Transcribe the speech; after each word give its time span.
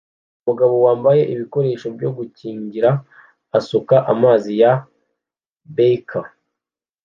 Umugabo 0.41 0.75
wambaye 0.85 1.21
ibikoresho 1.33 1.87
byo 1.95 2.09
gukingira 2.17 2.89
asuka 3.57 3.95
amazi 4.13 4.51
ya 4.61 4.73
beaker 5.75 6.25